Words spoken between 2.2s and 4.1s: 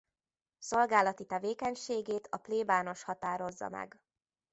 a plébános határozza meg.